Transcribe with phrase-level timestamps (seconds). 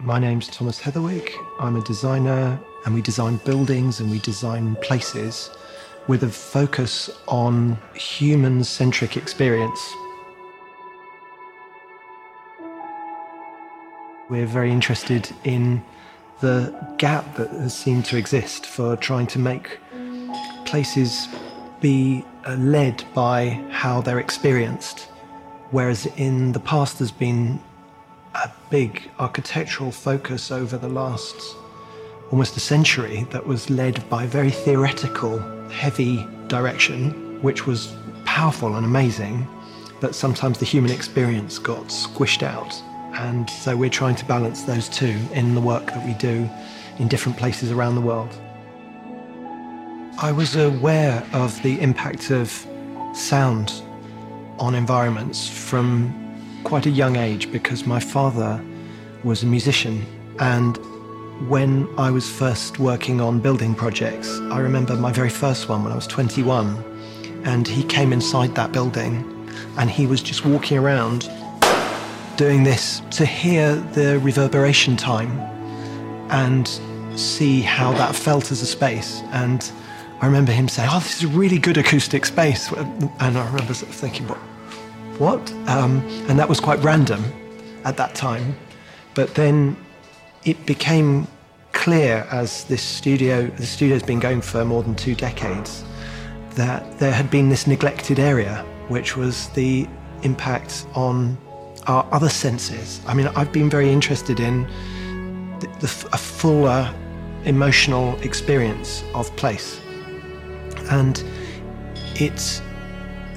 [0.00, 1.32] My name's Thomas Heatherwick.
[1.58, 5.50] I'm a designer, and we design buildings and we design places
[6.06, 9.80] with a focus on human centric experience.
[14.30, 15.82] We're very interested in
[16.38, 19.80] the gap that has seemed to exist for trying to make
[20.64, 21.26] places
[21.80, 25.08] be uh, led by how they're experienced.
[25.72, 27.58] Whereas in the past, there's been
[28.34, 31.56] a big architectural focus over the last
[32.30, 35.38] almost a century that was led by very theoretical,
[35.70, 39.46] heavy direction, which was powerful and amazing,
[40.00, 42.74] but sometimes the human experience got squished out.
[43.14, 46.48] And so we're trying to balance those two in the work that we do
[46.98, 48.30] in different places around the world.
[50.18, 52.66] I was aware of the impact of
[53.14, 53.82] sound
[54.58, 56.27] on environments from
[56.64, 58.62] quite a young age because my father
[59.24, 60.04] was a musician
[60.38, 60.76] and
[61.46, 65.92] when I was first working on building projects, I remember my very first one when
[65.92, 66.82] I was 21,
[67.44, 69.24] and he came inside that building
[69.76, 71.30] and he was just walking around
[72.36, 75.30] doing this to hear the reverberation time
[76.30, 76.68] and
[77.16, 79.22] see how that felt as a space.
[79.30, 79.70] And
[80.20, 82.70] I remember him saying, Oh, this is a really good acoustic space.
[82.72, 84.38] And I remember sort of thinking, What?
[85.18, 85.52] What?
[85.66, 87.24] Um, and that was quite random
[87.84, 88.56] at that time.
[89.14, 89.76] But then
[90.44, 91.26] it became
[91.72, 95.84] clear as this studio, the studio's been going for more than two decades,
[96.50, 99.86] that there had been this neglected area, which was the
[100.22, 101.36] impact on
[101.86, 103.00] our other senses.
[103.06, 104.64] I mean, I've been very interested in
[105.60, 106.92] the, the, a fuller
[107.44, 109.80] emotional experience of place.
[110.90, 111.22] And
[112.16, 112.62] it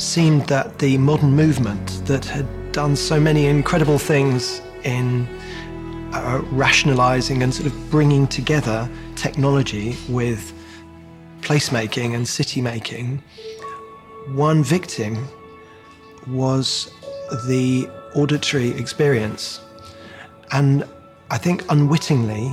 [0.00, 5.28] seemed that the modern movement that had done so many incredible things in
[6.14, 10.54] uh, rationalizing and sort of bringing together technology with
[11.42, 13.22] placemaking and city making,
[14.28, 15.28] one victim
[16.28, 16.90] was
[17.46, 19.60] the auditory experience.
[20.52, 20.84] And
[21.30, 22.50] I think unwittingly,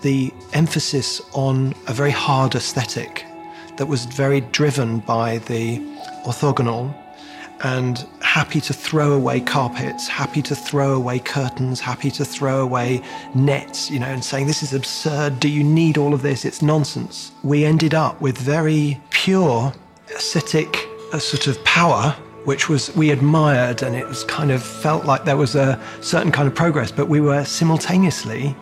[0.00, 3.25] the emphasis on a very hard aesthetic
[3.76, 5.78] that was very driven by the
[6.24, 6.94] orthogonal
[7.60, 13.00] and happy to throw away carpets, happy to throw away curtains, happy to throw away
[13.34, 15.40] nets, you know, and saying, This is absurd.
[15.40, 16.44] Do you need all of this?
[16.44, 17.32] It's nonsense.
[17.42, 19.72] We ended up with very pure
[20.14, 22.14] ascetic a sort of power,
[22.44, 26.32] which was we admired, and it was kind of felt like there was a certain
[26.32, 28.54] kind of progress, but we were simultaneously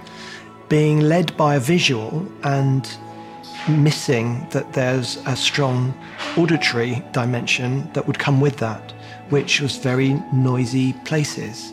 [0.68, 2.96] being led by a visual and
[3.68, 5.94] missing that there's a strong
[6.36, 8.92] auditory dimension that would come with that,
[9.30, 11.72] which was very noisy places.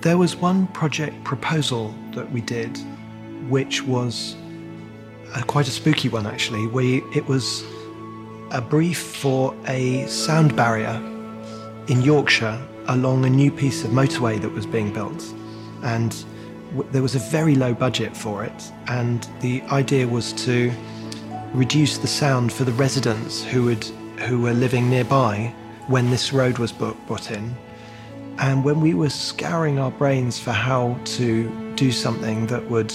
[0.00, 2.76] There was one project proposal that we did,
[3.48, 4.36] which was
[5.34, 6.66] a, quite a spooky one actually.
[6.66, 7.64] We, it was
[8.50, 11.00] a brief for a sound barrier
[11.88, 15.22] in Yorkshire along a new piece of motorway that was being built.
[15.82, 16.12] And
[16.90, 20.72] there was a very low budget for it, and the idea was to
[21.54, 23.84] reduce the sound for the residents who would
[24.26, 25.52] who were living nearby
[25.88, 27.54] when this road was brought in.
[28.38, 32.92] And when we were scouring our brains for how to do something that would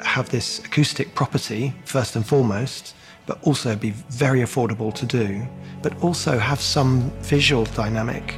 [0.00, 2.94] have this acoustic property first and foremost,
[3.26, 5.46] but also be very affordable to do,
[5.82, 8.34] but also have some visual dynamic,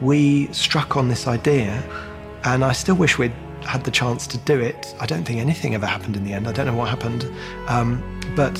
[0.00, 1.82] we struck on this idea.
[2.44, 3.32] And I still wish we'd
[3.66, 4.94] had the chance to do it.
[5.00, 6.48] I don't think anything ever happened in the end.
[6.48, 7.30] I don't know what happened.
[7.68, 8.02] Um,
[8.34, 8.54] but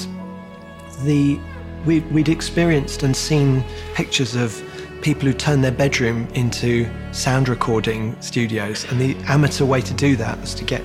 [1.03, 1.39] the
[1.85, 3.65] we, we'd experienced and seen
[3.95, 4.61] pictures of
[5.03, 8.85] people who turned their bedroom into sound recording studios.
[8.91, 10.83] And the amateur way to do that was to get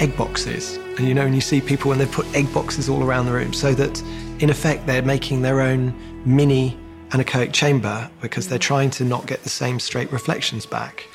[0.00, 0.76] egg boxes.
[0.96, 3.32] And you know, and you see people when they put egg boxes all around the
[3.32, 4.00] room so that
[4.40, 6.78] in effect they're making their own mini
[7.10, 11.06] anechoic chamber because they're trying to not get the same straight reflections back.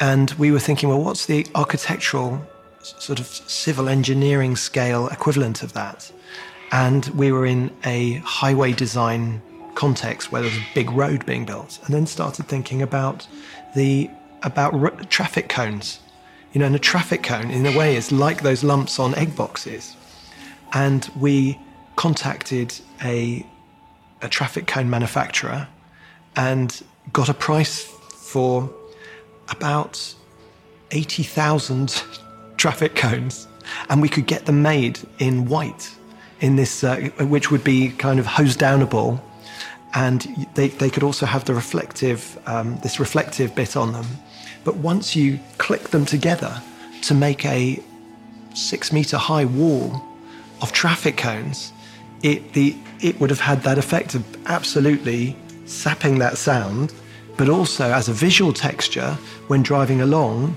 [0.00, 2.44] And we were thinking, well, what's the architectural
[2.82, 6.10] sort of civil engineering scale equivalent of that?
[6.72, 9.40] And we were in a highway design
[9.74, 13.26] context where there was a big road being built, and then started thinking about
[13.74, 14.10] the
[14.42, 16.00] about r- traffic cones.
[16.52, 19.34] You know, and a traffic cone, in a way, is like those lumps on egg
[19.34, 19.96] boxes.
[20.72, 21.58] And we
[21.96, 23.46] contacted a
[24.22, 25.68] a traffic cone manufacturer
[26.36, 26.82] and
[27.12, 28.70] got a price for
[29.48, 30.14] about
[30.90, 32.02] 80,000
[32.56, 33.48] traffic cones,
[33.88, 35.94] and we could get them made in white,
[36.40, 39.20] in this, uh, which would be kind of hose downable
[39.94, 44.06] and they, they could also have the reflective, um, this reflective bit on them.
[44.64, 46.60] But once you click them together
[47.02, 47.80] to make a
[48.54, 50.02] six meter high wall
[50.60, 51.72] of traffic cones,
[52.22, 56.92] it, the, it would have had that effect of absolutely sapping that sound,
[57.36, 59.16] but also as a visual texture
[59.48, 60.56] when driving along.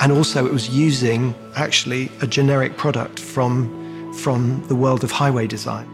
[0.00, 5.46] And also, it was using actually a generic product from, from the world of highway
[5.46, 5.93] design.